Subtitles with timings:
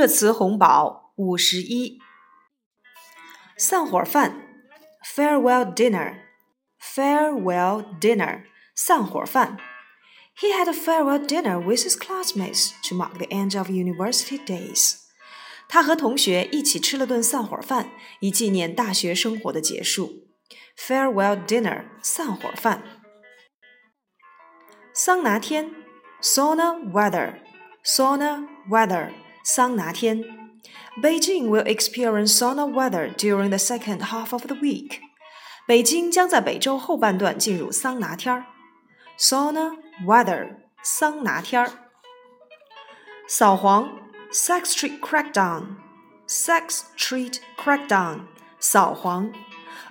[0.00, 1.98] 热词红宝五十一。
[3.56, 4.42] 散伙饭，
[5.02, 9.58] farewell dinner，farewell dinner，散伙饭。
[10.38, 14.98] He had a farewell dinner with his classmates to mark the end of university days.
[15.68, 17.90] 他和同学一起吃了顿散伙饭，
[18.20, 20.26] 以纪念大学生活的结束。
[20.76, 22.82] Farewell dinner，散伙饭。
[24.92, 25.74] 桑拿天，
[26.20, 29.14] sauna weather，sauna weather，
[29.44, 30.24] 桑拿天。
[31.02, 35.00] Beijing will experience sauna weather during the second half of the week.
[35.66, 38.46] 北京将在北周后半段进入桑拿天儿。
[39.18, 41.70] Sauna weather，桑拿天儿。
[43.28, 43.90] 扫黄，
[44.32, 48.22] Sex Street crackdown，Sex Street crackdown，
[48.58, 49.32] 扫黄。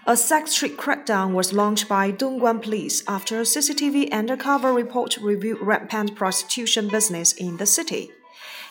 [0.07, 5.61] A sex street crackdown was launched by Dongguan Police after a CCTV undercover report revealed
[5.61, 8.11] rampant prostitution business in the city.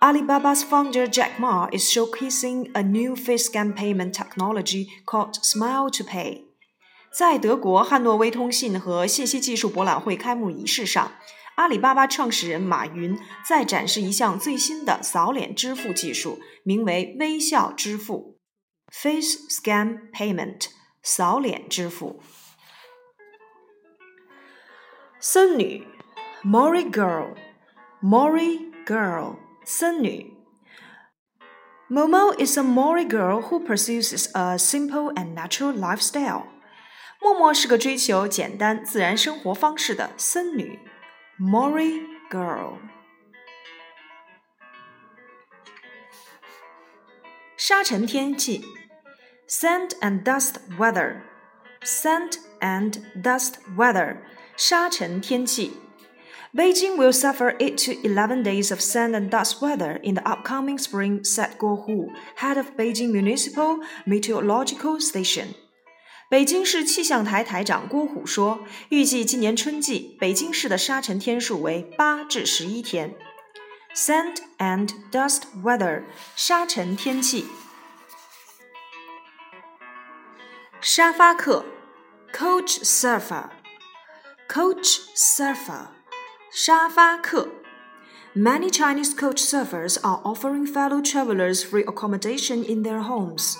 [0.00, 6.04] Alibaba's founder Jack Ma is showcasing a new face scan payment technology called Smile to
[6.04, 6.42] Pay。
[7.10, 11.12] 在德国汉诺威通信和信息技术博览会开幕仪式上，
[11.54, 18.36] 阿里巴巴创始人马云在展示一项最新的扫脸支付技术，名为微笑支付
[18.92, 20.66] （Face Scan Payment），
[21.02, 22.20] 扫脸支付。
[25.18, 25.86] 森女
[26.44, 29.36] （Mori Girl），Mori Girl。
[29.68, 30.32] 森女
[31.90, 36.44] ，Momo is a Mori girl who pursues a simple and natural lifestyle.
[37.20, 40.78] 默默是个追求简单自然生活方式的僧女
[41.40, 42.00] ，Mori
[42.30, 42.78] girl。
[47.56, 48.64] 沙尘天气
[49.48, 54.18] ，sand and dust weather，sand and dust weather.
[54.56, 55.85] 沙尘天气。
[56.56, 61.22] Beijing will suffer 8 to 11 days of sand and dust weather in the upcoming spring,
[61.22, 65.48] said Guo Hu, head of Beijing Municipal Meteorological Station.
[66.30, 73.14] 北京市气象台台长郭虎说，预计今年春季北京市的沙尘天数为八至十一天。
[73.94, 77.44] Sand and dust weather，沙尘天气。
[80.80, 81.66] 沙发客
[82.32, 85.95] ，couch surfer，couch surfer。
[86.58, 87.50] 沙发客。
[88.34, 93.56] Many Chinese couch surfers are offering fellow travelers free accommodation in their homes.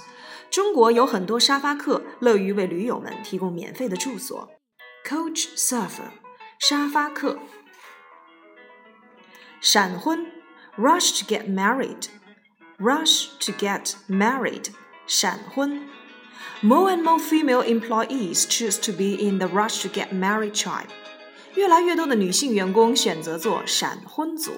[0.50, 4.48] 中国有很多沙发客乐于为驴友们提供免费的住所。
[5.06, 6.08] Couch surfer，
[6.58, 7.38] 沙发客。
[9.60, 10.32] 闪婚
[10.78, 12.06] ，rush to get married,
[12.78, 14.70] rush to get married.
[15.06, 15.86] 闪婚。
[16.62, 20.88] More and more female employees choose to be in the rush to get married tribe.
[21.55, 24.51] 越来越多的女性员工选择做闪婚族，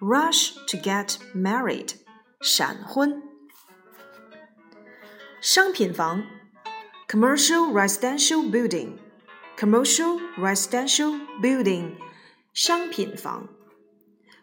[0.00, 1.94] rush to get married，
[2.40, 3.22] 闪婚。
[5.40, 6.24] 商品房，
[7.08, 11.96] commercial residential building，commercial residential building，
[12.52, 13.48] 商品房。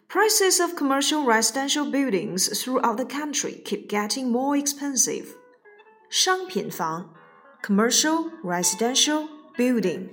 [0.08, 5.26] Prices of commercial residential buildings throughout the country keep getting more expensive.
[6.10, 7.14] 商品房，
[7.62, 10.08] commercial residential building。